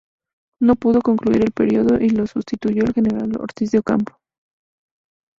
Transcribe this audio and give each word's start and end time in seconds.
No 0.59 0.75
pudo 0.77 0.99
concluir 1.03 1.43
el 1.43 1.51
período 1.51 1.99
y 2.03 2.09
lo 2.09 2.25
sustituyó 2.25 2.85
el 2.85 2.93
general 2.95 3.33
Ortiz 3.39 3.69
de 3.69 3.77
Ocampo. 3.77 4.17